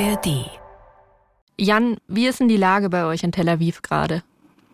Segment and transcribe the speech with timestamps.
[0.00, 0.50] ARD.
[1.56, 4.24] Jan, wie ist denn die Lage bei euch in Tel Aviv gerade?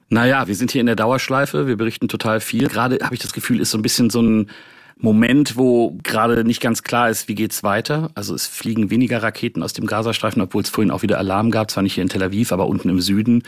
[0.08, 2.68] Naja, wir sind hier in der Dauerschleife, wir berichten total viel.
[2.68, 4.50] Gerade habe ich das Gefühl, ist so ein bisschen so ein
[4.96, 8.10] Moment, wo gerade nicht ganz klar ist, wie geht's weiter.
[8.14, 11.70] Also es fliegen weniger Raketen aus dem Gazastreifen, obwohl es vorhin auch wieder Alarm gab,
[11.70, 13.42] zwar nicht hier in Tel Aviv, aber unten im Süden.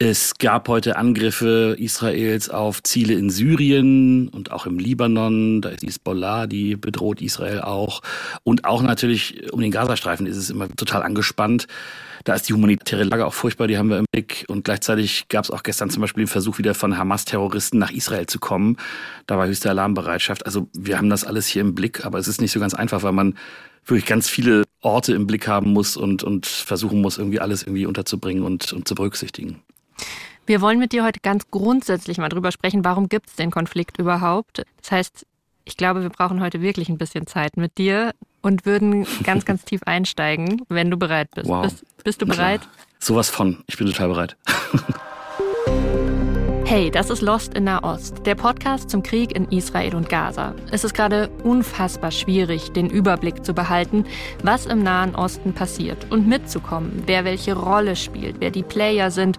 [0.00, 5.60] Es gab heute Angriffe Israels auf Ziele in Syrien und auch im Libanon.
[5.60, 8.02] Da ist die Hezbollah, die bedroht Israel auch.
[8.42, 11.68] Und auch natürlich um den Gazastreifen ist es immer total angespannt.
[12.24, 14.44] Da ist die humanitäre Lage auch furchtbar, die haben wir im Blick.
[14.48, 18.26] Und gleichzeitig gab es auch gestern zum Beispiel den Versuch, wieder von Hamas-Terroristen nach Israel
[18.26, 18.78] zu kommen.
[19.28, 20.44] Da war höchste Alarmbereitschaft.
[20.44, 23.04] Also wir haben das alles hier im Blick, aber es ist nicht so ganz einfach,
[23.04, 23.38] weil man
[23.84, 27.86] wirklich ganz viele Orte im Blick haben muss und, und versuchen muss, irgendwie alles irgendwie
[27.86, 29.62] unterzubringen und, und zu berücksichtigen.
[30.46, 33.98] Wir wollen mit dir heute ganz grundsätzlich mal drüber sprechen, warum gibt es den Konflikt
[33.98, 34.64] überhaupt?
[34.82, 35.26] Das heißt,
[35.64, 38.12] ich glaube, wir brauchen heute wirklich ein bisschen Zeit mit dir
[38.42, 41.48] und würden ganz, ganz tief einsteigen, wenn du bereit bist.
[41.48, 41.62] Wow.
[41.62, 42.60] Bist, bist du bereit?
[42.98, 43.64] Sowas von.
[43.68, 44.36] Ich bin total bereit.
[46.66, 50.54] Hey, das ist Lost in Nahost, der Podcast zum Krieg in Israel und Gaza.
[50.72, 54.06] Es ist gerade unfassbar schwierig, den Überblick zu behalten,
[54.42, 59.38] was im Nahen Osten passiert und mitzukommen, wer welche Rolle spielt, wer die Player sind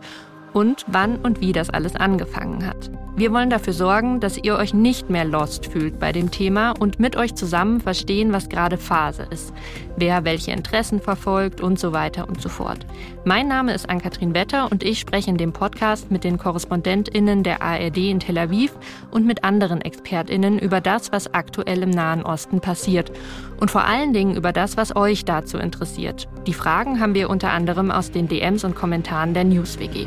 [0.55, 2.89] und wann und wie das alles angefangen hat.
[3.17, 6.99] Wir wollen dafür sorgen, dass ihr euch nicht mehr lost fühlt bei dem Thema und
[6.99, 9.53] mit euch zusammen verstehen, was gerade Phase ist,
[9.95, 12.85] wer welche Interessen verfolgt und so weiter und so fort.
[13.23, 17.61] Mein Name ist Ann-Kathrin Wetter und ich spreche in dem Podcast mit den KorrespondentInnen der
[17.61, 18.73] ARD in Tel Aviv
[19.11, 23.13] und mit anderen ExpertInnen über das, was aktuell im Nahen Osten passiert
[23.61, 26.27] und vor allen Dingen über das, was euch dazu interessiert.
[26.47, 30.05] Die Fragen haben wir unter anderem aus den DMs und Kommentaren der NewsWG.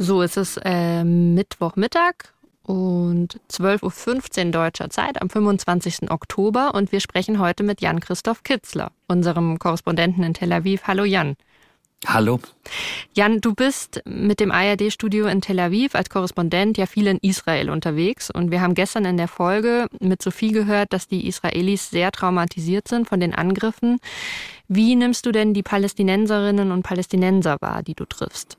[0.00, 2.14] So ist es äh, Mittwochmittag
[2.62, 6.12] und 12.15 Uhr deutscher Zeit am 25.
[6.12, 10.82] Oktober und wir sprechen heute mit Jan-Christoph Kitzler, unserem Korrespondenten in Tel Aviv.
[10.86, 11.34] Hallo Jan.
[12.06, 12.38] Hallo.
[13.16, 17.68] Jan, du bist mit dem ARD-Studio in Tel Aviv als Korrespondent ja viel in Israel
[17.68, 18.30] unterwegs.
[18.30, 22.86] Und wir haben gestern in der Folge mit Sophie gehört, dass die Israelis sehr traumatisiert
[22.86, 23.98] sind von den Angriffen.
[24.68, 28.57] Wie nimmst du denn die Palästinenserinnen und Palästinenser wahr, die du triffst?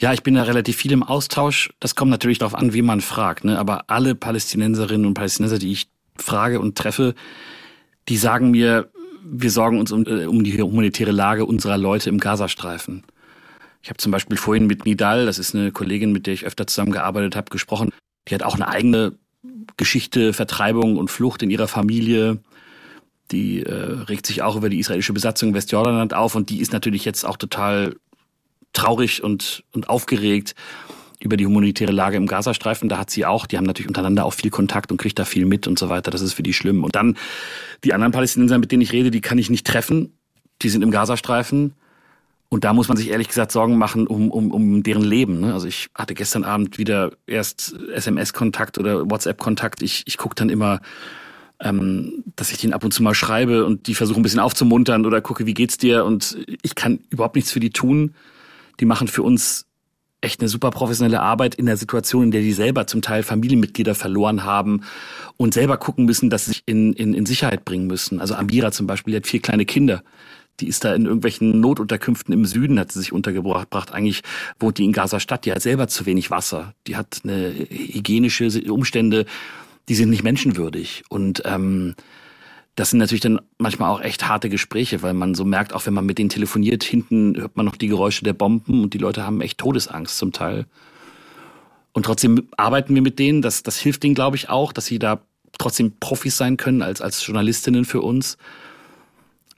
[0.00, 1.70] Ja, ich bin da relativ viel im Austausch.
[1.80, 3.44] Das kommt natürlich darauf an, wie man fragt.
[3.44, 3.58] Ne?
[3.58, 7.14] Aber alle Palästinenserinnen und Palästinenser, die ich frage und treffe,
[8.08, 8.90] die sagen mir,
[9.24, 13.04] wir sorgen uns um, äh, um die humanitäre Lage unserer Leute im Gazastreifen.
[13.82, 16.66] Ich habe zum Beispiel vorhin mit Nidal, das ist eine Kollegin, mit der ich öfter
[16.66, 17.90] zusammengearbeitet habe, gesprochen.
[18.28, 19.14] Die hat auch eine eigene
[19.76, 22.38] Geschichte, Vertreibung und Flucht in ihrer Familie.
[23.32, 26.72] Die äh, regt sich auch über die israelische Besatzung im Westjordanland auf und die ist
[26.72, 27.96] natürlich jetzt auch total
[28.72, 30.54] traurig und, und aufgeregt
[31.20, 32.88] über die humanitäre Lage im Gazastreifen.
[32.88, 35.46] Da hat sie auch, die haben natürlich untereinander auch viel Kontakt und kriegt da viel
[35.46, 36.10] mit und so weiter.
[36.10, 36.84] Das ist für die schlimm.
[36.84, 37.16] Und dann
[37.84, 40.16] die anderen Palästinenser, mit denen ich rede, die kann ich nicht treffen.
[40.62, 41.74] Die sind im Gazastreifen.
[42.50, 45.40] Und da muss man sich ehrlich gesagt Sorgen machen um, um, um deren Leben.
[45.40, 45.52] Ne?
[45.52, 49.82] Also ich hatte gestern Abend wieder erst SMS-Kontakt oder WhatsApp-Kontakt.
[49.82, 50.80] Ich, ich gucke dann immer,
[51.60, 55.04] ähm, dass ich denen ab und zu mal schreibe und die versuche ein bisschen aufzumuntern
[55.04, 56.04] oder gucke, wie geht's dir?
[56.04, 58.14] Und ich kann überhaupt nichts für die tun
[58.80, 59.66] die machen für uns
[60.20, 63.94] echt eine super professionelle Arbeit in der Situation, in der die selber zum Teil Familienmitglieder
[63.94, 64.82] verloren haben
[65.36, 68.20] und selber gucken müssen, dass sie sich in, in, in Sicherheit bringen müssen.
[68.20, 70.02] Also Amira zum Beispiel, die hat vier kleine Kinder.
[70.58, 73.92] Die ist da in irgendwelchen Notunterkünften im Süden, hat sie sich untergebracht.
[73.92, 74.22] Eigentlich
[74.58, 76.74] wohnt die in Gaza-Stadt, die hat selber zu wenig Wasser.
[76.88, 79.24] Die hat eine hygienische Umstände,
[79.88, 81.04] die sind nicht menschenwürdig.
[81.08, 81.94] Und ähm,
[82.78, 85.94] das sind natürlich dann manchmal auch echt harte Gespräche, weil man so merkt, auch wenn
[85.94, 89.24] man mit denen telefoniert, hinten hört man noch die Geräusche der Bomben und die Leute
[89.24, 90.64] haben echt Todesangst zum Teil.
[91.92, 93.42] Und trotzdem arbeiten wir mit denen.
[93.42, 95.20] Das, das hilft denen, glaube ich, auch, dass sie da
[95.58, 98.38] trotzdem Profis sein können als, als Journalistinnen für uns.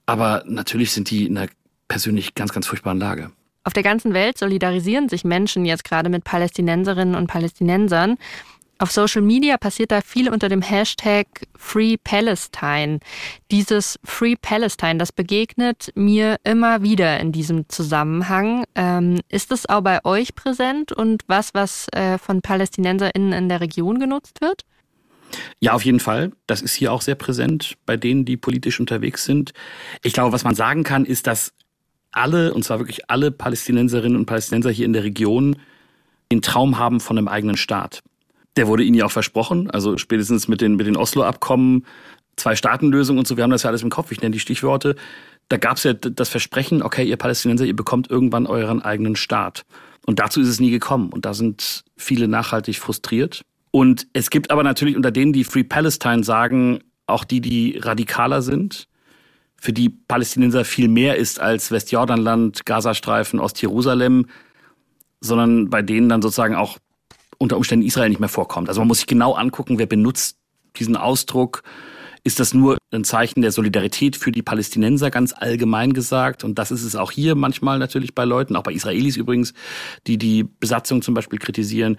[0.06, 1.50] Aber natürlich sind die in einer
[1.88, 3.32] persönlich ganz, ganz furchtbaren Lage.
[3.64, 8.16] Auf der ganzen Welt solidarisieren sich Menschen jetzt gerade mit Palästinenserinnen und Palästinensern.
[8.80, 13.00] Auf Social Media passiert da viel unter dem Hashtag Free Palestine.
[13.50, 18.64] Dieses Free Palestine, das begegnet mir immer wieder in diesem Zusammenhang.
[18.74, 23.60] Ähm, ist es auch bei euch präsent und was, was äh, von PalästinenserInnen in der
[23.60, 24.62] Region genutzt wird?
[25.60, 26.32] Ja, auf jeden Fall.
[26.46, 29.52] Das ist hier auch sehr präsent bei denen, die politisch unterwegs sind.
[30.02, 31.52] Ich glaube, was man sagen kann, ist, dass
[32.12, 35.56] alle, und zwar wirklich alle Palästinenserinnen und Palästinenser hier in der Region,
[36.32, 38.02] den Traum haben von einem eigenen Staat.
[38.56, 41.86] Der wurde ihnen ja auch versprochen, also spätestens mit den, mit den Oslo-Abkommen,
[42.36, 44.96] Zwei-Staaten-Lösung und so, wir haben das ja alles im Kopf, ich nenne die Stichworte.
[45.48, 49.64] Da gab es ja das Versprechen, okay, ihr Palästinenser, ihr bekommt irgendwann euren eigenen Staat.
[50.06, 51.10] Und dazu ist es nie gekommen.
[51.10, 53.42] Und da sind viele nachhaltig frustriert.
[53.70, 58.42] Und es gibt aber natürlich unter denen, die Free Palestine sagen, auch die, die radikaler
[58.42, 58.88] sind,
[59.56, 64.26] für die Palästinenser viel mehr ist als Westjordanland, Gazastreifen, Ostjerusalem,
[65.20, 66.78] sondern bei denen dann sozusagen auch
[67.40, 68.68] unter Umständen Israel nicht mehr vorkommt.
[68.68, 70.36] Also man muss sich genau angucken, wer benutzt
[70.76, 71.62] diesen Ausdruck.
[72.22, 76.44] Ist das nur ein Zeichen der Solidarität für die Palästinenser ganz allgemein gesagt?
[76.44, 79.54] Und das ist es auch hier manchmal natürlich bei Leuten, auch bei Israelis übrigens,
[80.06, 81.96] die die Besatzung zum Beispiel kritisieren.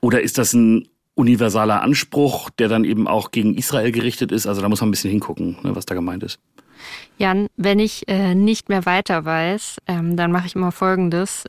[0.00, 4.48] Oder ist das ein universaler Anspruch, der dann eben auch gegen Israel gerichtet ist?
[4.48, 6.40] Also da muss man ein bisschen hingucken, ne, was da gemeint ist.
[7.18, 11.44] Jan, wenn ich äh, nicht mehr weiter weiß, ähm, dann mache ich immer Folgendes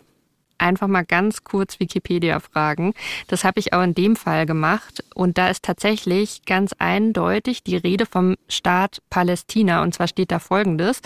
[0.57, 2.93] einfach mal ganz kurz Wikipedia fragen.
[3.27, 5.03] Das habe ich auch in dem Fall gemacht.
[5.15, 9.81] Und da ist tatsächlich ganz eindeutig die Rede vom Staat Palästina.
[9.83, 11.01] Und zwar steht da Folgendes.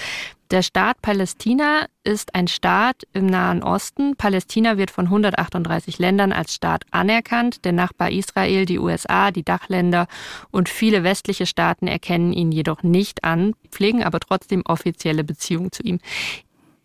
[0.49, 4.15] Der Staat Palästina ist ein Staat im Nahen Osten.
[4.15, 7.65] Palästina wird von 138 Ländern als Staat anerkannt.
[7.65, 10.07] Der Nachbar Israel, die USA, die Dachländer
[10.49, 15.83] und viele westliche Staaten erkennen ihn jedoch nicht an, pflegen aber trotzdem offizielle Beziehungen zu
[15.83, 15.99] ihm.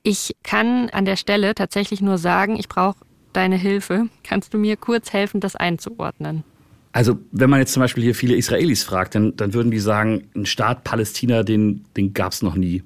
[0.02, 2.96] Ich kann an der Stelle tatsächlich nur sagen, ich brauche
[3.32, 4.06] deine Hilfe.
[4.24, 6.42] Kannst du mir kurz helfen, das einzuordnen?
[6.90, 10.28] Also, wenn man jetzt zum Beispiel hier viele Israelis fragt, dann, dann würden die sagen,
[10.34, 12.82] ein Staat Palästina, den, den gab es noch nie.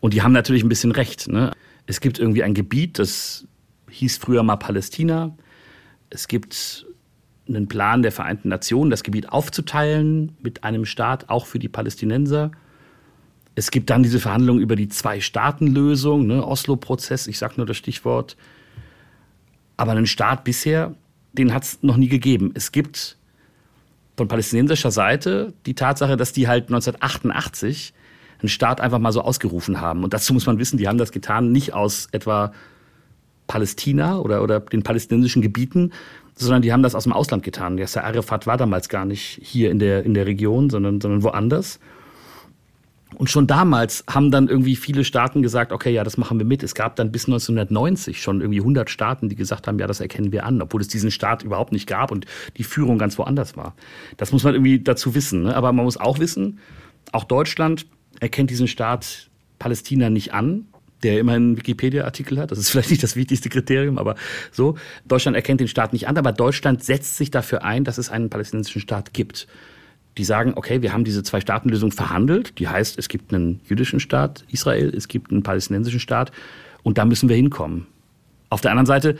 [0.00, 1.28] Und die haben natürlich ein bisschen recht.
[1.28, 1.52] Ne?
[1.86, 3.46] Es gibt irgendwie ein Gebiet, das
[3.88, 5.36] hieß früher mal Palästina.
[6.10, 6.86] Es gibt
[7.48, 12.50] einen Plan der Vereinten Nationen, das Gebiet aufzuteilen mit einem Staat, auch für die Palästinenser.
[13.54, 18.36] Es gibt dann diese Verhandlungen über die Zwei-Staaten-Lösung, ne, Oslo-Prozess, ich sage nur das Stichwort.
[19.76, 20.94] Aber einen Staat bisher,
[21.32, 22.52] den hat es noch nie gegeben.
[22.54, 23.16] Es gibt
[24.16, 27.94] von palästinensischer Seite die Tatsache, dass die halt 1988
[28.40, 30.04] einen Staat einfach mal so ausgerufen haben.
[30.04, 32.52] Und dazu muss man wissen, die haben das getan nicht aus etwa
[33.46, 35.92] Palästina oder, oder den palästinensischen Gebieten,
[36.36, 37.78] sondern die haben das aus dem Ausland getan.
[37.78, 41.80] Yasser Arafat war damals gar nicht hier in der, in der Region, sondern, sondern woanders.
[43.16, 46.62] Und schon damals haben dann irgendwie viele Staaten gesagt, okay, ja, das machen wir mit.
[46.62, 50.32] Es gab dann bis 1990 schon irgendwie 100 Staaten, die gesagt haben, ja, das erkennen
[50.32, 52.26] wir an, obwohl es diesen Staat überhaupt nicht gab und
[52.56, 53.74] die Führung ganz woanders war.
[54.16, 55.42] Das muss man irgendwie dazu wissen.
[55.42, 55.56] Ne?
[55.56, 56.60] Aber man muss auch wissen,
[57.12, 57.86] auch Deutschland
[58.20, 59.28] erkennt diesen Staat
[59.58, 60.66] Palästina nicht an,
[61.02, 62.50] der immer einen Wikipedia-Artikel hat.
[62.50, 64.14] Das ist vielleicht nicht das wichtigste Kriterium, aber
[64.52, 64.76] so.
[65.06, 68.30] Deutschland erkennt den Staat nicht an, aber Deutschland setzt sich dafür ein, dass es einen
[68.30, 69.48] palästinensischen Staat gibt
[70.20, 72.58] die sagen, okay, wir haben diese Zwei-Staaten-Lösung verhandelt.
[72.58, 76.30] Die heißt, es gibt einen jüdischen Staat, Israel, es gibt einen palästinensischen Staat
[76.82, 77.86] und da müssen wir hinkommen.
[78.50, 79.16] Auf der anderen Seite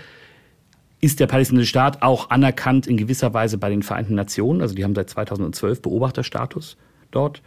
[1.00, 4.60] ist der palästinensische Staat auch anerkannt in gewisser Weise bei den Vereinten Nationen.
[4.60, 6.76] Also die haben seit 2012 Beobachterstatus
[7.10, 7.40] dort.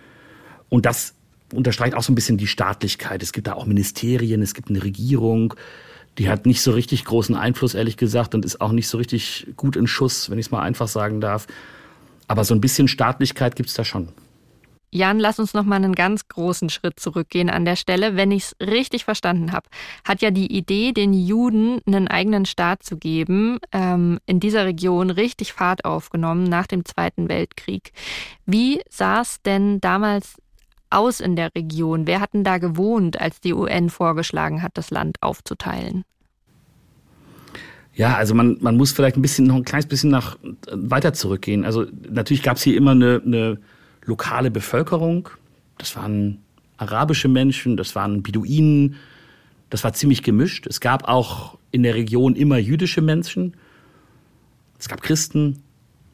[0.69, 1.13] Und das
[1.53, 3.21] unterstreicht auch so ein bisschen die Staatlichkeit.
[3.21, 5.53] Es gibt da auch Ministerien, es gibt eine Regierung.
[6.17, 9.45] Die hat nicht so richtig großen Einfluss, ehrlich gesagt, und ist auch nicht so richtig
[9.55, 11.45] gut in Schuss, wenn ich es mal einfach sagen darf.
[12.27, 14.09] Aber so ein bisschen Staatlichkeit gibt es da schon.
[14.93, 18.15] Jan, lass uns noch mal einen ganz großen Schritt zurückgehen an der Stelle.
[18.15, 19.67] Wenn ich es richtig verstanden habe,
[20.07, 25.09] hat ja die Idee, den Juden einen eigenen Staat zu geben, ähm, in dieser Region
[25.09, 27.91] richtig Fahrt aufgenommen nach dem Zweiten Weltkrieg.
[28.45, 30.35] Wie sah es denn damals
[30.91, 32.05] aus in der Region?
[32.05, 36.03] Wer hat denn da gewohnt, als die UN vorgeschlagen hat, das Land aufzuteilen?
[37.95, 40.37] Ja, also man, man muss vielleicht ein bisschen noch ein kleines bisschen nach
[40.71, 41.63] weiter zurückgehen.
[41.63, 43.59] Also natürlich gab es hier immer eine, eine
[44.05, 45.29] lokale Bevölkerung.
[45.77, 46.39] Das waren
[46.77, 48.95] arabische Menschen, das waren Beduinen,
[49.69, 50.65] das war ziemlich gemischt.
[50.67, 53.53] Es gab auch in der Region immer jüdische Menschen.
[54.79, 55.61] Es gab Christen,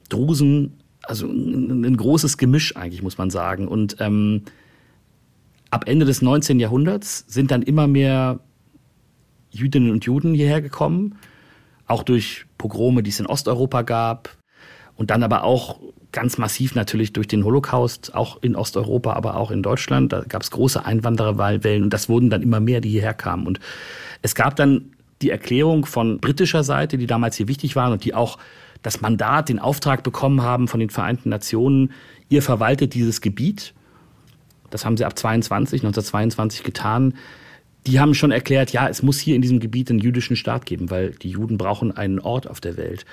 [0.09, 3.69] Drusen, also ein, ein großes Gemisch eigentlich, muss man sagen.
[3.69, 4.43] Und ähm,
[5.71, 6.59] ab Ende des 19.
[6.59, 8.41] Jahrhunderts sind dann immer mehr
[9.49, 11.15] Jüdinnen und Juden hierher gekommen
[11.89, 14.37] auch durch Pogrome, die es in Osteuropa gab
[14.95, 15.79] und dann aber auch
[16.11, 20.11] ganz massiv natürlich durch den Holocaust, auch in Osteuropa, aber auch in Deutschland.
[20.11, 23.45] Da gab es große Einwandererwellen und das wurden dann immer mehr, die hierher kamen.
[23.45, 23.59] Und
[24.21, 28.13] es gab dann die Erklärung von britischer Seite, die damals hier wichtig waren und die
[28.13, 28.37] auch
[28.81, 31.91] das Mandat, den Auftrag bekommen haben von den Vereinten Nationen,
[32.29, 33.73] ihr verwaltet dieses Gebiet.
[34.69, 37.13] Das haben sie ab 22, 1922 getan
[37.87, 40.89] die haben schon erklärt, ja, es muss hier in diesem Gebiet einen jüdischen Staat geben,
[40.89, 43.05] weil die Juden brauchen einen Ort auf der Welt.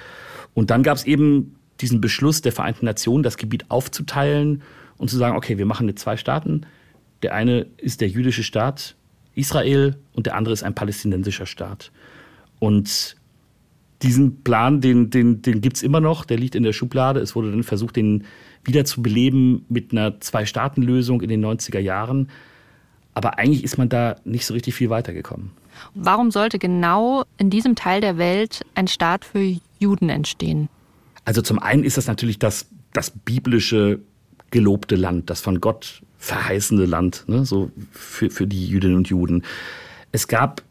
[0.55, 4.63] Und dann gab es eben diesen Beschluss der Vereinten Nationen, das Gebiet aufzuteilen
[4.97, 6.63] und zu sagen, okay, wir machen jetzt zwei Staaten.
[7.23, 8.97] Der eine ist der jüdische Staat
[9.35, 11.93] Israel und der andere ist ein palästinensischer Staat.
[12.59, 13.17] Und
[14.03, 17.21] diesen Plan, den, den, den gibt es immer noch, der liegt in der Schublade.
[17.21, 18.25] Es wurde dann versucht, den
[18.65, 22.29] wieder zu beleben mit einer Zwei-Staaten-Lösung in den 90er Jahren.
[23.17, 25.51] Aber eigentlich ist man da nicht so richtig viel weitergekommen.
[25.95, 30.69] Warum sollte genau in diesem Teil der Welt ein Staat für Juden entstehen?
[31.25, 34.01] Also zum einen ist das natürlich das, das biblische
[34.51, 39.45] gelobte Land, das von Gott verheißende Land, ne, so für, für die Jüdinnen und Juden.
[40.13, 40.63] Es gab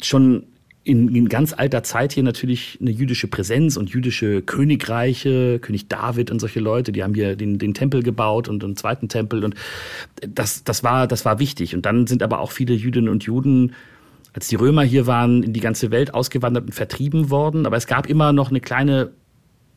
[0.00, 0.44] schon
[0.84, 6.30] in, in ganz alter Zeit hier natürlich eine jüdische Präsenz und jüdische Königreiche, König David
[6.30, 9.54] und solche Leute, die haben hier den, den Tempel gebaut und einen zweiten Tempel und
[10.20, 11.74] das, das, war, das war wichtig.
[11.76, 13.74] Und dann sind aber auch viele Jüdinnen und Juden,
[14.32, 17.66] als die Römer hier waren, in die ganze Welt ausgewandert und vertrieben worden.
[17.66, 19.12] Aber es gab immer noch eine kleine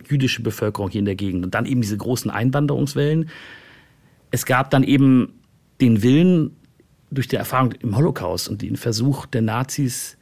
[0.10, 3.30] jüdische Bevölkerung hier in der Gegend und dann eben diese großen Einwanderungswellen.
[4.32, 5.34] Es gab dann eben
[5.82, 6.52] den Willen
[7.12, 10.18] durch die Erfahrung im Holocaust und den Versuch der Nazis,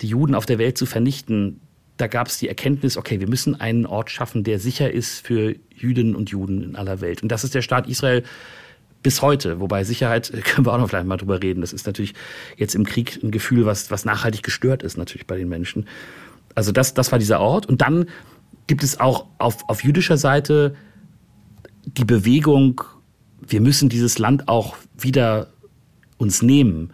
[0.00, 1.60] die Juden auf der Welt zu vernichten,
[1.96, 5.56] da gab es die Erkenntnis, okay, wir müssen einen Ort schaffen, der sicher ist für
[5.74, 7.22] Jüdinnen und Juden in aller Welt.
[7.22, 8.22] Und das ist der Staat Israel
[9.02, 9.60] bis heute.
[9.60, 11.60] Wobei Sicherheit, können wir auch noch vielleicht mal drüber reden.
[11.60, 12.14] Das ist natürlich
[12.56, 15.86] jetzt im Krieg ein Gefühl, was, was nachhaltig gestört ist, natürlich bei den Menschen.
[16.54, 17.66] Also das, das war dieser Ort.
[17.66, 18.06] Und dann
[18.68, 20.76] gibt es auch auf, auf jüdischer Seite
[21.84, 22.82] die Bewegung,
[23.40, 25.48] wir müssen dieses Land auch wieder
[26.16, 26.92] uns nehmen.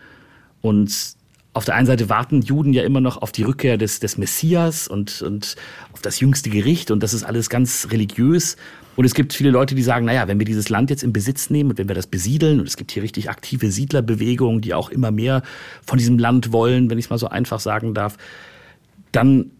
[0.60, 1.16] Und
[1.54, 4.88] auf der einen Seite warten Juden ja immer noch auf die Rückkehr des, des Messias
[4.88, 5.54] und, und
[5.92, 8.56] auf das jüngste Gericht und das ist alles ganz religiös.
[8.96, 11.50] Und es gibt viele Leute, die sagen, naja, wenn wir dieses Land jetzt in Besitz
[11.50, 14.90] nehmen und wenn wir das besiedeln, und es gibt hier richtig aktive Siedlerbewegungen, die auch
[14.90, 15.42] immer mehr
[15.84, 18.16] von diesem Land wollen, wenn ich es mal so einfach sagen darf,
[19.10, 19.50] dann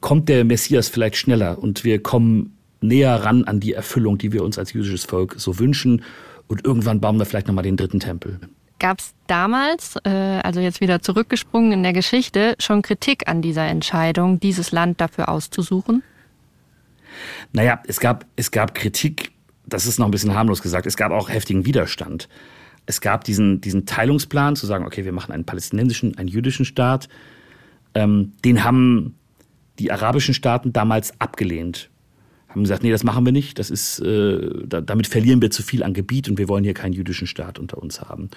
[0.00, 4.44] kommt der Messias vielleicht schneller und wir kommen näher ran an die Erfüllung, die wir
[4.44, 6.02] uns als jüdisches Volk so wünschen.
[6.46, 8.38] Und irgendwann bauen wir vielleicht nochmal den dritten Tempel.
[8.78, 13.66] Gab es damals, äh, also jetzt wieder zurückgesprungen in der Geschichte, schon Kritik an dieser
[13.66, 16.02] Entscheidung, dieses Land dafür auszusuchen?
[17.52, 19.32] Naja, es gab, es gab Kritik,
[19.66, 22.28] das ist noch ein bisschen harmlos gesagt, es gab auch heftigen Widerstand.
[22.86, 27.08] Es gab diesen, diesen Teilungsplan zu sagen, okay, wir machen einen palästinensischen, einen jüdischen Staat.
[27.94, 29.18] Ähm, den haben
[29.78, 31.90] die arabischen Staaten damals abgelehnt.
[32.48, 33.58] Haben gesagt, nee, das machen wir nicht.
[33.58, 36.74] Das ist, äh, da, damit verlieren wir zu viel an Gebiet und wir wollen hier
[36.74, 38.30] keinen jüdischen Staat unter uns haben.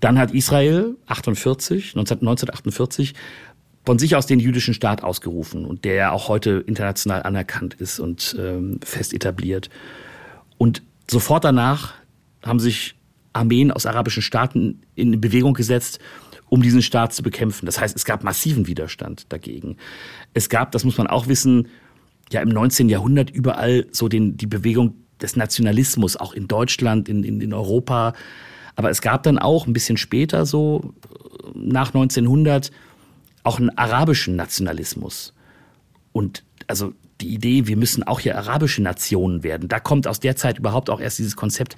[0.00, 3.14] Dann hat Israel 48, 1948
[3.84, 8.00] von sich aus den jüdischen Staat ausgerufen und der ja auch heute international anerkannt ist
[8.00, 9.70] und ähm, fest etabliert.
[10.58, 11.94] Und sofort danach
[12.44, 12.96] haben sich
[13.32, 16.00] Armeen aus arabischen Staaten in Bewegung gesetzt
[16.48, 17.66] um diesen Staat zu bekämpfen.
[17.66, 19.76] Das heißt, es gab massiven Widerstand dagegen.
[20.34, 21.68] Es gab, das muss man auch wissen,
[22.32, 22.88] ja im 19.
[22.88, 28.14] Jahrhundert überall so den, die Bewegung des Nationalismus, auch in Deutschland, in, in, in Europa.
[28.76, 30.94] Aber es gab dann auch ein bisschen später, so
[31.54, 32.70] nach 1900,
[33.42, 35.34] auch einen arabischen Nationalismus.
[36.12, 40.36] Und also die Idee, wir müssen auch hier arabische Nationen werden, da kommt aus der
[40.36, 41.76] Zeit überhaupt auch erst dieses Konzept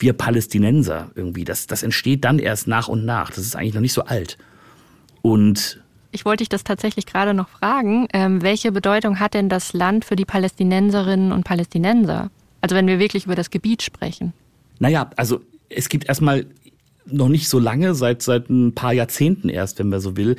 [0.00, 1.44] wir Palästinenser irgendwie.
[1.44, 3.30] Das, das entsteht dann erst nach und nach.
[3.30, 4.38] Das ist eigentlich noch nicht so alt.
[5.22, 8.08] Und ich wollte dich das tatsächlich gerade noch fragen.
[8.12, 12.30] Ähm, welche Bedeutung hat denn das Land für die Palästinenserinnen und Palästinenser?
[12.60, 14.32] Also wenn wir wirklich über das Gebiet sprechen.
[14.78, 16.46] Naja, also es gibt erstmal
[17.06, 20.36] noch nicht so lange, seit, seit ein paar Jahrzehnten erst, wenn man so will,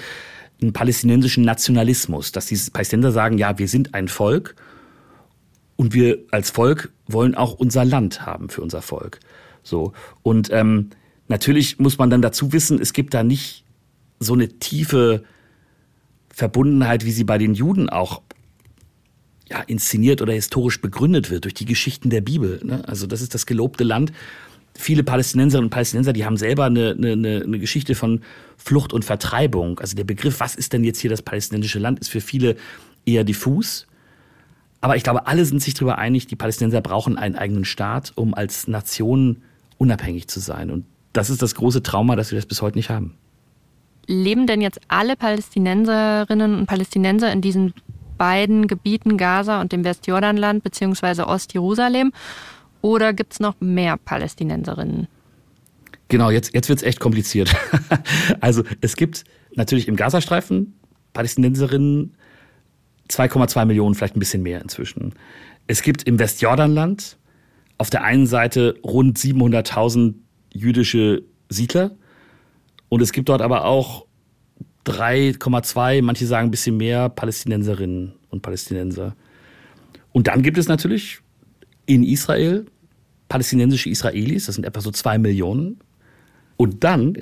[0.61, 4.55] einen palästinensischen Nationalismus, dass die Palästinenser sagen, ja, wir sind ein Volk
[5.75, 9.19] und wir als Volk wollen auch unser Land haben für unser Volk.
[9.63, 9.93] So.
[10.21, 10.91] Und ähm,
[11.27, 13.65] natürlich muss man dann dazu wissen, es gibt da nicht
[14.19, 15.23] so eine tiefe
[16.33, 18.21] Verbundenheit, wie sie bei den Juden auch
[19.49, 22.61] ja, inszeniert oder historisch begründet wird durch die Geschichten der Bibel.
[22.63, 22.87] Ne?
[22.87, 24.13] Also das ist das gelobte Land.
[24.73, 28.21] Viele Palästinenserinnen und Palästinenser, die haben selber eine, eine, eine Geschichte von
[28.55, 29.79] Flucht und Vertreibung.
[29.79, 32.55] Also der Begriff, was ist denn jetzt hier das palästinensische Land, ist für viele
[33.05, 33.87] eher diffus.
[34.79, 38.33] Aber ich glaube, alle sind sich darüber einig, die Palästinenser brauchen einen eigenen Staat, um
[38.33, 39.43] als Nation
[39.77, 40.71] unabhängig zu sein.
[40.71, 43.15] Und das ist das große Trauma, dass wir das bis heute nicht haben.
[44.07, 47.73] Leben denn jetzt alle Palästinenserinnen und Palästinenser in diesen
[48.17, 51.23] beiden Gebieten Gaza und dem Westjordanland bzw.
[51.23, 52.11] Ostjerusalem?
[52.81, 55.07] Oder gibt es noch mehr Palästinenserinnen?
[56.07, 57.55] Genau, jetzt, jetzt wird es echt kompliziert.
[58.41, 59.23] also es gibt
[59.55, 60.73] natürlich im Gazastreifen
[61.13, 62.15] Palästinenserinnen
[63.09, 65.13] 2,2 Millionen, vielleicht ein bisschen mehr inzwischen.
[65.67, 67.17] Es gibt im Westjordanland
[67.77, 70.15] auf der einen Seite rund 700.000
[70.53, 71.91] jüdische Siedler
[72.91, 74.05] und es gibt dort aber auch
[74.85, 79.15] 3,2, manche sagen ein bisschen mehr Palästinenserinnen und Palästinenser.
[80.11, 81.19] Und dann gibt es natürlich
[81.85, 82.65] in Israel
[83.29, 85.79] palästinensische Israelis, das sind etwa so zwei Millionen.
[86.57, 87.13] Und dann,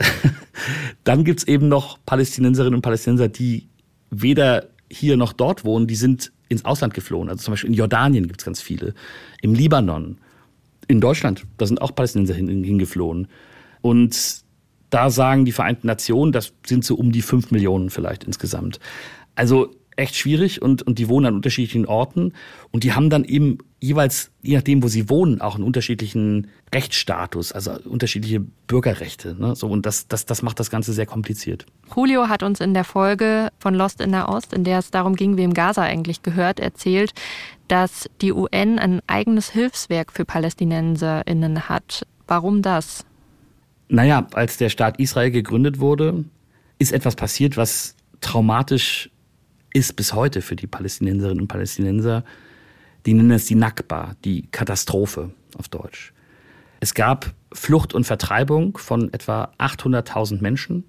[1.03, 3.67] dann gibt es eben noch Palästinenserinnen und Palästinenser, die
[4.09, 7.29] weder hier noch dort wohnen, die sind ins Ausland geflohen.
[7.29, 8.95] Also zum Beispiel in Jordanien gibt es ganz viele,
[9.43, 10.17] im Libanon,
[10.87, 13.27] in Deutschland, da sind auch Palästinenser hingeflohen.
[13.81, 14.48] Und
[14.89, 18.79] da sagen die Vereinten Nationen, das sind so um die fünf Millionen vielleicht insgesamt.
[19.35, 22.33] Also echt schwierig und, und die wohnen an unterschiedlichen Orten
[22.71, 27.51] und die haben dann eben jeweils, je nachdem, wo sie wohnen, auch einen unterschiedlichen Rechtsstatus,
[27.51, 29.35] also unterschiedliche Bürgerrechte.
[29.39, 29.55] Ne?
[29.55, 31.65] So, und das, das, das macht das Ganze sehr kompliziert.
[31.95, 35.15] Julio hat uns in der Folge von Lost in der Ost, in der es darum
[35.15, 37.13] ging, wem Gaza eigentlich gehört, erzählt,
[37.67, 42.05] dass die UN ein eigenes Hilfswerk für PalästinenserInnen hat.
[42.27, 43.05] Warum das?
[43.89, 46.23] Naja, als der Staat Israel gegründet wurde,
[46.77, 49.09] ist etwas passiert, was traumatisch
[49.73, 52.23] ist bis heute für die Palästinenserinnen und Palästinenser.
[53.05, 56.13] Die nennen es die Nakba, die Katastrophe auf Deutsch.
[56.79, 60.85] Es gab Flucht und Vertreibung von etwa 800.000 Menschen.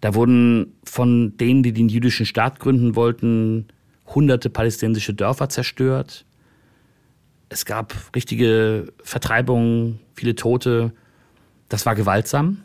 [0.00, 3.68] Da wurden von denen, die den jüdischen Staat gründen wollten,
[4.06, 6.24] hunderte palästinensische Dörfer zerstört.
[7.48, 10.92] Es gab richtige Vertreibungen, viele Tote.
[11.68, 12.58] Das war gewaltsam.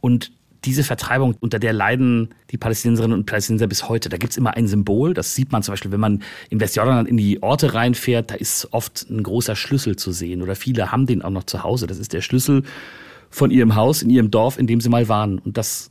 [0.00, 0.32] Und
[0.64, 4.08] diese Vertreibung, unter der leiden die Palästinenserinnen und Palästinenser bis heute.
[4.08, 5.14] Da gibt's immer ein Symbol.
[5.14, 8.30] Das sieht man zum Beispiel, wenn man im Westjordanland in die Orte reinfährt.
[8.30, 10.42] Da ist oft ein großer Schlüssel zu sehen.
[10.42, 11.86] Oder viele haben den auch noch zu Hause.
[11.86, 12.64] Das ist der Schlüssel
[13.30, 15.38] von ihrem Haus, in ihrem Dorf, in dem sie mal waren.
[15.38, 15.90] Und das,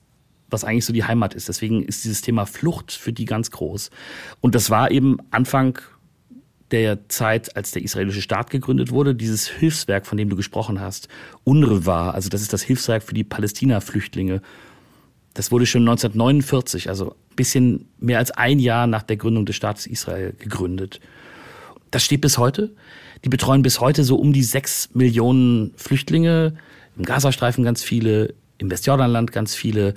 [0.50, 1.48] was eigentlich so die Heimat ist.
[1.48, 3.90] Deswegen ist dieses Thema Flucht für die ganz groß.
[4.40, 5.80] Und das war eben Anfang
[6.72, 11.08] der Zeit, als der israelische Staat gegründet wurde, dieses Hilfswerk, von dem du gesprochen hast,
[11.44, 14.42] UNRWA, also das ist das Hilfswerk für die Palästina-Flüchtlinge.
[15.34, 19.56] Das wurde schon 1949, also ein bisschen mehr als ein Jahr nach der Gründung des
[19.56, 21.00] Staates Israel gegründet.
[21.92, 22.72] Das steht bis heute.
[23.24, 26.56] Die betreuen bis heute so um die sechs Millionen Flüchtlinge.
[26.98, 29.96] Im Gazastreifen ganz viele, im Westjordanland ganz viele,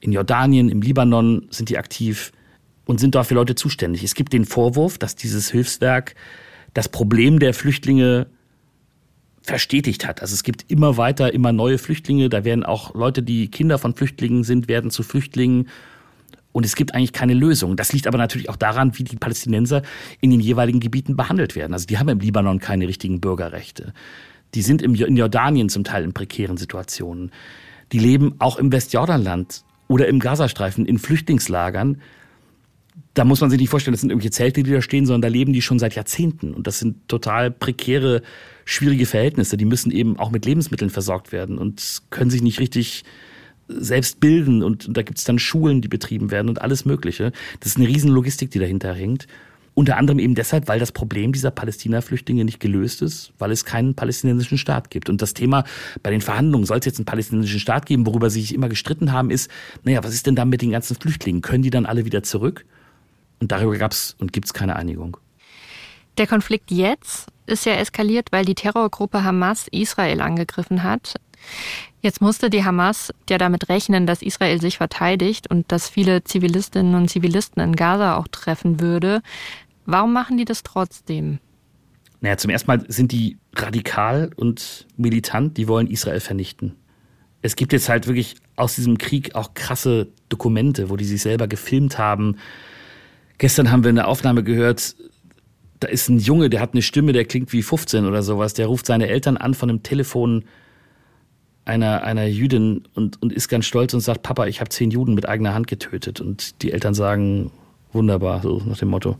[0.00, 2.32] in Jordanien, im Libanon sind die aktiv
[2.84, 4.02] und sind dort für Leute zuständig.
[4.02, 6.14] Es gibt den Vorwurf, dass dieses Hilfswerk
[6.74, 8.26] das Problem der Flüchtlinge
[9.42, 10.22] verstetigt hat.
[10.22, 12.28] Also es gibt immer weiter, immer neue Flüchtlinge.
[12.28, 15.68] Da werden auch Leute, die Kinder von Flüchtlingen sind, werden zu Flüchtlingen.
[16.52, 17.76] Und es gibt eigentlich keine Lösung.
[17.76, 19.82] Das liegt aber natürlich auch daran, wie die Palästinenser
[20.20, 21.72] in den jeweiligen Gebieten behandelt werden.
[21.72, 23.92] Also die haben im Libanon keine richtigen Bürgerrechte.
[24.54, 27.30] Die sind in Jordanien zum Teil in prekären Situationen.
[27.92, 32.00] Die leben auch im Westjordanland oder im Gazastreifen in Flüchtlingslagern,
[33.14, 35.28] da muss man sich nicht vorstellen, das sind irgendwelche Zelte, die da stehen, sondern da
[35.28, 36.54] leben die schon seit Jahrzehnten.
[36.54, 38.22] Und das sind total prekäre,
[38.64, 39.56] schwierige Verhältnisse.
[39.56, 43.04] Die müssen eben auch mit Lebensmitteln versorgt werden und können sich nicht richtig
[43.66, 44.62] selbst bilden.
[44.62, 47.32] Und da gibt es dann Schulen, die betrieben werden und alles Mögliche.
[47.58, 49.26] Das ist eine riesen Logistik, die dahinter hängt.
[49.74, 53.94] Unter anderem eben deshalb, weil das Problem dieser Palästina-Flüchtlinge nicht gelöst ist, weil es keinen
[53.94, 55.08] palästinensischen Staat gibt.
[55.08, 55.64] Und das Thema
[56.02, 59.12] bei den Verhandlungen, soll es jetzt einen palästinensischen Staat geben, worüber sie sich immer gestritten
[59.12, 59.50] haben, ist,
[59.84, 61.40] naja, was ist denn da mit den ganzen Flüchtlingen?
[61.40, 62.64] Können die dann alle wieder zurück?
[63.40, 65.16] Und darüber gab es und gibt es keine Einigung.
[66.18, 71.14] Der Konflikt jetzt ist ja eskaliert, weil die Terrorgruppe Hamas Israel angegriffen hat.
[72.02, 76.94] Jetzt musste die Hamas ja damit rechnen, dass Israel sich verteidigt und dass viele Zivilistinnen
[76.94, 79.22] und Zivilisten in Gaza auch treffen würde.
[79.86, 81.38] Warum machen die das trotzdem?
[82.20, 86.76] Naja, zum ersten Mal sind die radikal und militant, die wollen Israel vernichten.
[87.42, 91.48] Es gibt jetzt halt wirklich aus diesem Krieg auch krasse Dokumente, wo die sich selber
[91.48, 92.36] gefilmt haben,
[93.40, 94.96] Gestern haben wir eine Aufnahme gehört,
[95.80, 98.52] da ist ein Junge, der hat eine Stimme, der klingt wie 15 oder sowas.
[98.52, 100.44] Der ruft seine Eltern an von einem Telefon
[101.64, 105.14] einer, einer Jüdin und, und ist ganz stolz und sagt, Papa, ich habe zehn Juden
[105.14, 106.20] mit eigener Hand getötet.
[106.20, 107.50] Und die Eltern sagen,
[107.94, 109.16] wunderbar, so nach dem Motto.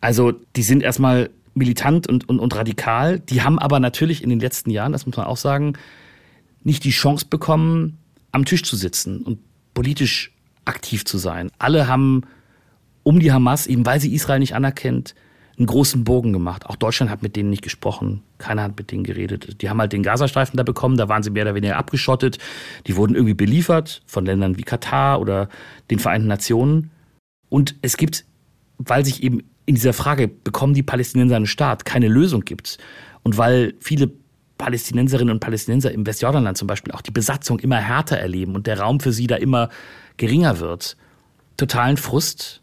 [0.00, 3.20] Also die sind erstmal militant und, und, und radikal.
[3.20, 5.74] Die haben aber natürlich in den letzten Jahren, das muss man auch sagen,
[6.64, 7.98] nicht die Chance bekommen,
[8.32, 9.38] am Tisch zu sitzen und
[9.74, 10.32] politisch
[10.64, 11.50] aktiv zu sein.
[11.58, 12.22] Alle haben
[13.02, 15.14] um die Hamas, eben weil sie Israel nicht anerkennt,
[15.58, 16.66] einen großen Bogen gemacht.
[16.66, 18.22] Auch Deutschland hat mit denen nicht gesprochen.
[18.38, 19.60] Keiner hat mit denen geredet.
[19.60, 22.38] Die haben halt den Gazastreifen da bekommen, da waren sie mehr oder weniger abgeschottet.
[22.86, 25.48] Die wurden irgendwie beliefert von Ländern wie Katar oder
[25.90, 26.90] den Vereinten Nationen.
[27.50, 28.24] Und es gibt,
[28.78, 32.78] weil sich eben in dieser Frage, bekommen die Palästinenser einen Staat, keine Lösung gibt.
[33.22, 34.10] Und weil viele
[34.58, 38.80] Palästinenserinnen und Palästinenser im Westjordanland zum Beispiel auch die Besatzung immer härter erleben und der
[38.80, 39.68] Raum für sie da immer
[40.16, 40.96] geringer wird.
[41.56, 42.59] Totalen Frust,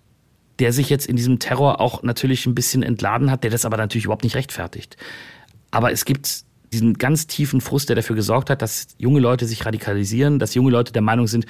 [0.60, 3.78] der sich jetzt in diesem Terror auch natürlich ein bisschen entladen hat, der das aber
[3.78, 4.98] natürlich überhaupt nicht rechtfertigt.
[5.72, 6.44] Aber es gibt
[6.74, 10.72] diesen ganz tiefen Frust, der dafür gesorgt hat, dass junge Leute sich radikalisieren, dass junge
[10.72, 11.46] Leute der Meinung sind,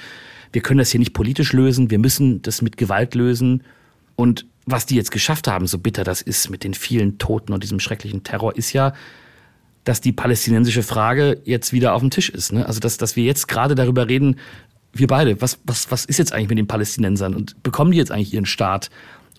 [0.52, 3.64] wir können das hier nicht politisch lösen, wir müssen das mit Gewalt lösen.
[4.16, 7.62] Und was die jetzt geschafft haben, so bitter das ist mit den vielen Toten und
[7.62, 8.92] diesem schrecklichen Terror, ist ja,
[9.84, 12.52] dass die palästinensische Frage jetzt wieder auf dem Tisch ist.
[12.52, 12.66] Ne?
[12.66, 14.36] Also dass, dass wir jetzt gerade darüber reden,
[14.92, 18.10] wir beide, was, was, was ist jetzt eigentlich mit den Palästinensern und bekommen die jetzt
[18.10, 18.90] eigentlich ihren Staat?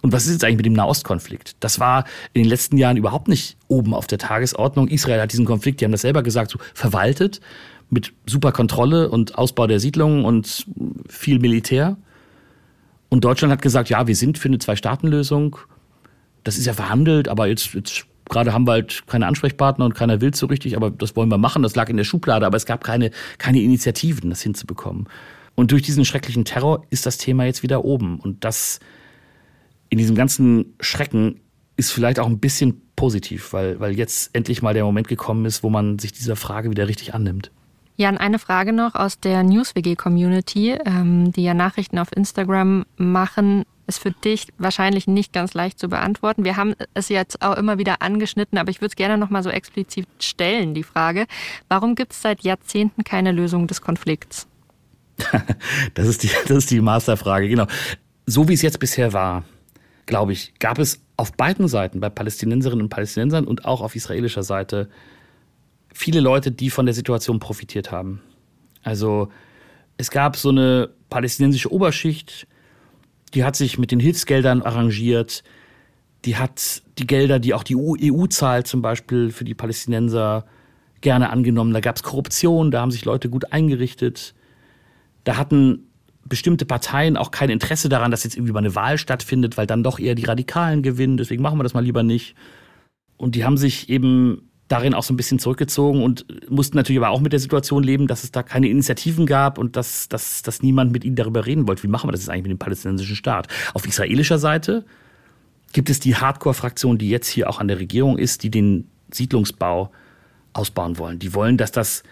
[0.02, 1.58] Und was ist jetzt eigentlich mit dem Nahostkonflikt?
[1.60, 4.88] Das war in den letzten Jahren überhaupt nicht oben auf der Tagesordnung.
[4.88, 7.42] Israel hat diesen Konflikt, die haben das selber gesagt, so verwaltet
[7.90, 10.68] mit super Kontrolle und Ausbau der Siedlungen und
[11.10, 11.98] viel Militär.
[13.10, 15.58] Und Deutschland hat gesagt, ja, wir sind für eine Zwei-Staaten-Lösung.
[16.44, 20.22] Das ist ja verhandelt, aber jetzt, jetzt gerade haben wir halt keine Ansprechpartner und keiner
[20.22, 21.64] will so richtig, aber das wollen wir machen.
[21.64, 23.10] Das lag in der Schublade, aber es gab keine,
[23.40, 25.08] keine Initiativen, das hinzubekommen.
[25.60, 28.22] Und durch diesen schrecklichen Terror ist das Thema jetzt wieder oben.
[28.22, 28.80] Und das
[29.90, 31.42] in diesem ganzen Schrecken
[31.76, 35.62] ist vielleicht auch ein bisschen positiv, weil, weil jetzt endlich mal der Moment gekommen ist,
[35.62, 37.52] wo man sich dieser Frage wieder richtig annimmt.
[37.98, 44.00] Jan, eine Frage noch aus der NewsWG-Community, ähm, die ja Nachrichten auf Instagram machen, ist
[44.00, 46.46] für dich wahrscheinlich nicht ganz leicht zu beantworten.
[46.46, 49.44] Wir haben es jetzt auch immer wieder angeschnitten, aber ich würde es gerne noch mal
[49.44, 51.26] so explizit stellen, die Frage.
[51.68, 54.49] Warum gibt es seit Jahrzehnten keine Lösung des Konflikts?
[55.94, 57.68] das, ist die, das ist die Masterfrage, genau.
[58.26, 59.44] So wie es jetzt bisher war,
[60.06, 64.44] glaube ich, gab es auf beiden Seiten, bei Palästinenserinnen und Palästinensern und auch auf israelischer
[64.44, 64.90] Seite,
[65.94, 68.22] viele Leute, die von der Situation profitiert haben.
[68.84, 69.30] Also
[69.98, 72.48] es gab so eine palästinensische Oberschicht,
[73.34, 75.44] die hat sich mit den Hilfsgeldern arrangiert,
[76.26, 80.46] die hat die Gelder, die auch die EU zahlt, zum Beispiel für die Palästinenser,
[81.02, 81.74] gerne angenommen.
[81.74, 84.34] Da gab es Korruption, da haben sich Leute gut eingerichtet.
[85.24, 85.90] Da hatten
[86.26, 89.84] bestimmte Parteien auch kein Interesse daran, dass jetzt irgendwie mal eine Wahl stattfindet, weil dann
[89.84, 91.18] doch eher die Radikalen gewinnen.
[91.18, 92.36] Deswegen machen wir das mal lieber nicht.
[93.18, 97.10] Und die haben sich eben darin auch so ein bisschen zurückgezogen und mussten natürlich aber
[97.10, 100.62] auch mit der Situation leben, dass es da keine Initiativen gab und dass, dass, dass
[100.62, 101.84] niemand mit ihnen darüber reden wollte.
[101.84, 103.48] Wie machen wir das jetzt eigentlich mit dem palästinensischen Staat?
[103.74, 104.86] Auf israelischer Seite
[105.74, 109.92] gibt es die Hardcore-Fraktion, die jetzt hier auch an der Regierung ist, die den Siedlungsbau
[110.54, 111.18] ausbauen wollen.
[111.18, 112.04] Die wollen, dass das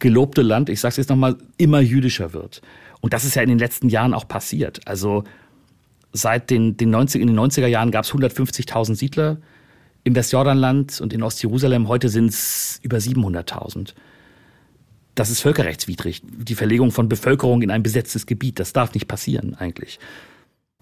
[0.00, 2.62] gelobte Land, ich sage es jetzt nochmal, immer jüdischer wird.
[3.00, 4.80] Und das ist ja in den letzten Jahren auch passiert.
[4.86, 5.24] Also
[6.12, 9.38] seit den, den 90, in den 90er Jahren gab es 150.000 Siedler
[10.04, 11.88] im Westjordanland und in Ostjerusalem.
[11.88, 13.94] Heute sind es über 700.000.
[15.14, 16.22] Das ist völkerrechtswidrig.
[16.24, 19.98] Die Verlegung von Bevölkerung in ein besetztes Gebiet, das darf nicht passieren eigentlich.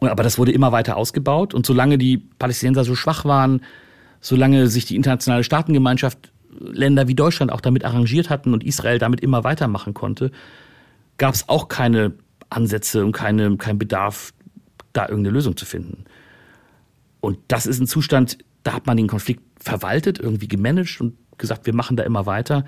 [0.00, 1.54] Aber das wurde immer weiter ausgebaut.
[1.54, 3.62] Und solange die Palästinenser so schwach waren,
[4.20, 9.20] solange sich die internationale Staatengemeinschaft, Länder wie Deutschland auch damit arrangiert hatten und Israel damit
[9.20, 10.30] immer weitermachen konnte,
[11.16, 12.14] gab es auch keine
[12.50, 14.32] Ansätze und keine, kein Bedarf,
[14.92, 16.04] da irgendeine Lösung zu finden.
[17.20, 21.66] Und das ist ein Zustand, da hat man den Konflikt verwaltet, irgendwie gemanagt und gesagt,
[21.66, 22.64] wir machen da immer weiter.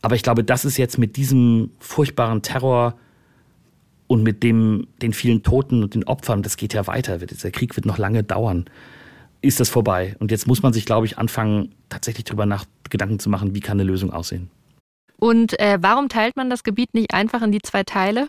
[0.00, 2.98] Aber ich glaube, das ist jetzt mit diesem furchtbaren Terror
[4.08, 7.18] und mit dem, den vielen Toten und den Opfern, das geht ja weiter.
[7.18, 8.66] Der Krieg wird noch lange dauern.
[9.42, 10.16] Ist das vorbei?
[10.20, 13.60] Und jetzt muss man sich, glaube ich, anfangen, tatsächlich darüber nach Gedanken zu machen, wie
[13.60, 14.50] kann eine Lösung aussehen.
[15.18, 18.28] Und äh, warum teilt man das Gebiet nicht einfach in die zwei Teile?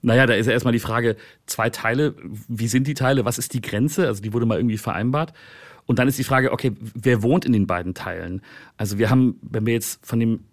[0.00, 2.14] Naja, da ist ja erstmal die Frage, zwei Teile,
[2.48, 4.06] wie sind die Teile, was ist die Grenze?
[4.06, 5.32] Also die wurde mal irgendwie vereinbart.
[5.86, 8.42] Und dann ist die Frage, okay, wer wohnt in den beiden Teilen?
[8.76, 10.44] Also wir haben, wenn wir jetzt von dem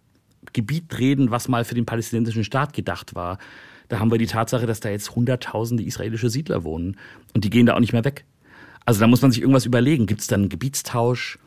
[0.53, 3.37] Gebiet reden, was mal für den palästinensischen Staat gedacht war,
[3.87, 6.97] da haben wir die Tatsache, dass da jetzt hunderttausende israelische Siedler wohnen.
[7.33, 8.25] Und die gehen da auch nicht mehr weg.
[8.85, 10.05] Also da muss man sich irgendwas überlegen.
[10.05, 11.39] Gibt es dann einen Gebietstausch?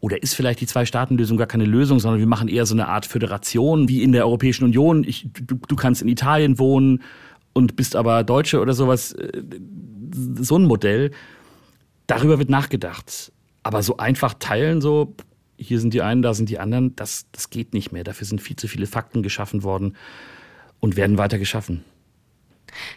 [0.00, 3.06] Oder ist vielleicht die Zwei-Staaten-Lösung gar keine Lösung, sondern wir machen eher so eine Art
[3.06, 5.04] Föderation wie in der Europäischen Union.
[5.04, 7.02] Ich, du, du kannst in Italien wohnen
[7.52, 9.12] und bist aber Deutsche oder sowas.
[9.12, 9.42] Äh,
[10.38, 11.10] so ein Modell.
[12.06, 13.30] Darüber wird nachgedacht.
[13.62, 15.14] Aber so einfach teilen, so,
[15.58, 18.02] hier sind die einen, da sind die anderen, das, das geht nicht mehr.
[18.02, 19.96] Dafür sind viel zu viele Fakten geschaffen worden
[20.80, 21.84] und werden weiter geschaffen.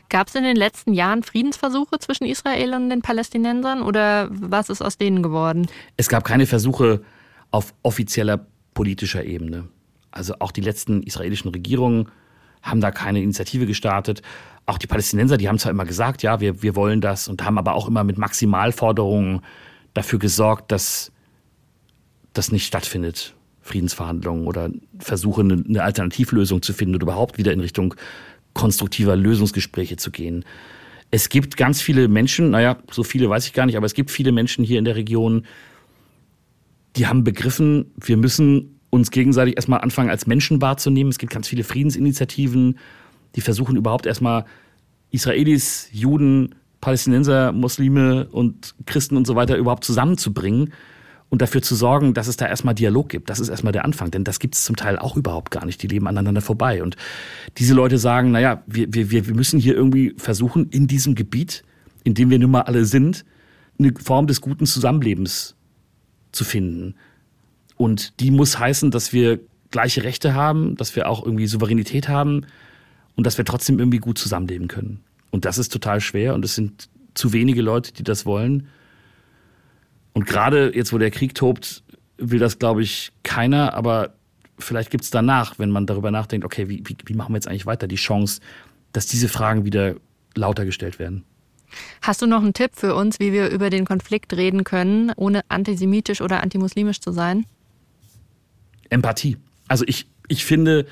[0.09, 4.81] Gab es in den letzten Jahren Friedensversuche zwischen Israel und den Palästinensern oder was ist
[4.81, 5.67] aus denen geworden?
[5.97, 7.01] Es gab keine Versuche
[7.51, 9.67] auf offizieller politischer Ebene.
[10.11, 12.09] Also auch die letzten israelischen Regierungen
[12.61, 14.21] haben da keine Initiative gestartet.
[14.65, 17.57] Auch die Palästinenser, die haben zwar immer gesagt, ja, wir, wir wollen das und haben
[17.57, 19.41] aber auch immer mit Maximalforderungen
[19.93, 21.11] dafür gesorgt, dass
[22.33, 23.35] das nicht stattfindet.
[23.61, 27.95] Friedensverhandlungen oder Versuche, eine Alternativlösung zu finden oder überhaupt wieder in Richtung
[28.53, 30.45] konstruktiver Lösungsgespräche zu gehen.
[31.11, 34.11] Es gibt ganz viele Menschen, naja, so viele weiß ich gar nicht, aber es gibt
[34.11, 35.45] viele Menschen hier in der Region,
[36.95, 41.09] die haben begriffen, wir müssen uns gegenseitig erstmal anfangen, als Menschen wahrzunehmen.
[41.09, 42.77] Es gibt ganz viele Friedensinitiativen,
[43.35, 44.45] die versuchen überhaupt erstmal
[45.09, 50.73] Israelis, Juden, Palästinenser, Muslime und Christen und so weiter überhaupt zusammenzubringen
[51.33, 53.27] und dafür zu sorgen, dass es da erstmal Dialog gibt.
[53.27, 55.81] Das ist erstmal der Anfang, denn das gibt es zum Teil auch überhaupt gar nicht.
[55.81, 56.83] Die leben aneinander vorbei.
[56.83, 56.95] Und
[57.57, 61.63] diese Leute sagen, naja, wir, wir, wir müssen hier irgendwie versuchen, in diesem Gebiet,
[62.03, 63.25] in dem wir nun mal alle sind,
[63.79, 65.55] eine Form des guten Zusammenlebens
[66.31, 66.93] zu finden.
[67.77, 69.39] Und die muss heißen, dass wir
[69.71, 72.45] gleiche Rechte haben, dass wir auch irgendwie Souveränität haben
[73.15, 74.99] und dass wir trotzdem irgendwie gut zusammenleben können.
[75.31, 78.67] Und das ist total schwer und es sind zu wenige Leute, die das wollen.
[80.13, 81.83] Und gerade jetzt, wo der Krieg tobt,
[82.17, 84.13] will das, glaube ich, keiner, aber
[84.59, 87.47] vielleicht gibt es danach, wenn man darüber nachdenkt, okay, wie, wie, wie machen wir jetzt
[87.47, 88.39] eigentlich weiter, die Chance,
[88.91, 89.95] dass diese Fragen wieder
[90.35, 91.23] lauter gestellt werden.
[92.01, 95.41] Hast du noch einen Tipp für uns, wie wir über den Konflikt reden können, ohne
[95.49, 97.45] antisemitisch oder antimuslimisch zu sein?
[98.89, 99.37] Empathie.
[99.67, 100.85] Also ich, ich finde,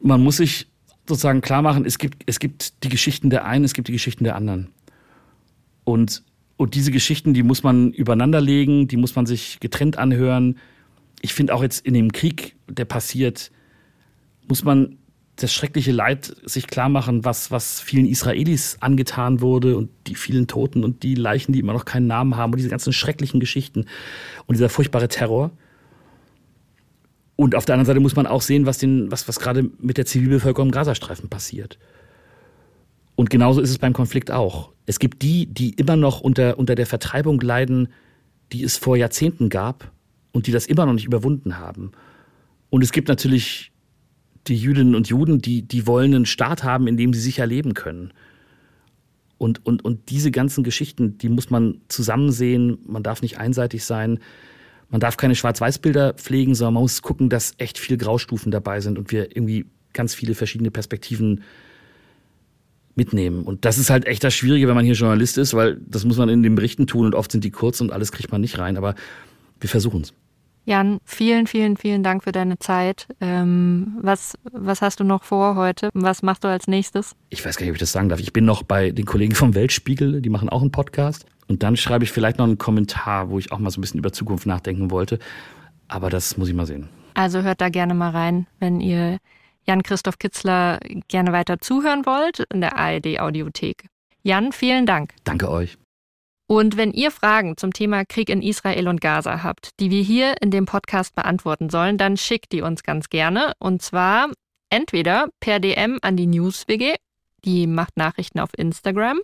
[0.00, 0.66] man muss sich
[1.08, 4.24] sozusagen klar machen, es gibt, es gibt die Geschichten der einen, es gibt die Geschichten
[4.24, 4.68] der anderen.
[5.84, 6.22] Und,
[6.58, 10.58] und diese Geschichten, die muss man übereinander legen, die muss man sich getrennt anhören.
[11.20, 13.52] Ich finde auch jetzt in dem Krieg, der passiert,
[14.48, 14.98] muss man
[15.36, 20.48] das schreckliche Leid sich klar machen, was, was vielen Israelis angetan wurde und die vielen
[20.48, 23.86] Toten und die Leichen, die immer noch keinen Namen haben und diese ganzen schrecklichen Geschichten
[24.46, 25.52] und dieser furchtbare Terror.
[27.36, 29.96] Und auf der anderen Seite muss man auch sehen, was, den, was, was gerade mit
[29.96, 31.78] der Zivilbevölkerung im Gazastreifen passiert.
[33.18, 34.70] Und genauso ist es beim Konflikt auch.
[34.86, 37.88] Es gibt die, die immer noch unter, unter der Vertreibung leiden,
[38.52, 39.90] die es vor Jahrzehnten gab
[40.30, 41.90] und die das immer noch nicht überwunden haben.
[42.70, 43.72] Und es gibt natürlich
[44.46, 47.74] die Jüdinnen und Juden, die, die wollen einen Staat haben, in dem sie sicher leben
[47.74, 48.12] können.
[49.36, 52.78] Und, und, und diese ganzen Geschichten, die muss man zusammen sehen.
[52.86, 54.20] Man darf nicht einseitig sein.
[54.90, 58.96] Man darf keine Schwarz-Weiß-Bilder pflegen, sondern man muss gucken, dass echt viele Graustufen dabei sind
[58.96, 61.42] und wir irgendwie ganz viele verschiedene Perspektiven
[62.98, 63.44] mitnehmen.
[63.44, 66.18] Und das ist halt echt das Schwierige, wenn man hier Journalist ist, weil das muss
[66.18, 68.58] man in den Berichten tun und oft sind die kurz und alles kriegt man nicht
[68.58, 68.76] rein.
[68.76, 68.94] Aber
[69.60, 70.12] wir versuchen es.
[70.66, 73.06] Jan, vielen, vielen, vielen Dank für deine Zeit.
[73.22, 75.88] Ähm, was, was hast du noch vor heute?
[75.94, 77.14] Was machst du als nächstes?
[77.30, 78.20] Ich weiß gar nicht, ob ich das sagen darf.
[78.20, 81.24] Ich bin noch bei den Kollegen vom Weltspiegel, die machen auch einen Podcast.
[81.46, 83.98] Und dann schreibe ich vielleicht noch einen Kommentar, wo ich auch mal so ein bisschen
[83.98, 85.18] über Zukunft nachdenken wollte.
[85.86, 86.90] Aber das muss ich mal sehen.
[87.14, 89.18] Also hört da gerne mal rein, wenn ihr
[89.68, 93.86] Jan-Christoph Kitzler gerne weiter zuhören wollt in der ARD Audiothek.
[94.22, 95.12] Jan, vielen Dank.
[95.24, 95.76] Danke euch.
[96.50, 100.40] Und wenn ihr Fragen zum Thema Krieg in Israel und Gaza habt, die wir hier
[100.40, 103.52] in dem Podcast beantworten sollen, dann schickt die uns ganz gerne.
[103.58, 104.30] Und zwar
[104.70, 106.94] entweder per DM an die NewsWG,
[107.44, 109.20] die macht Nachrichten auf Instagram,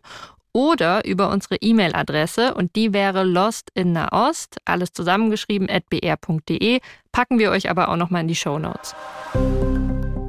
[0.53, 6.81] oder über unsere E-Mail-Adresse und die wäre lostinnaost, alles zusammengeschrieben, at br.de,
[7.11, 8.95] packen wir euch aber auch nochmal in die Show Notes.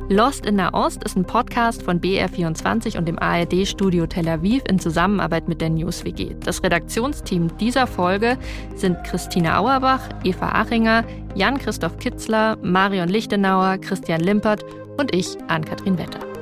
[0.08, 5.48] Lost in Nahost ist ein Podcast von BR24 und dem ARD-Studio Tel Aviv in Zusammenarbeit
[5.48, 6.36] mit der NewsWG.
[6.41, 8.38] Das Redaktionsteam dieser Folge
[8.76, 14.63] sind Christine Auerbach, Eva Achinger, Jan-Christoph Kitzler, Marion Lichtenauer, Christian Limpert
[14.98, 16.35] und ich, Ann-Kathrin Wetter.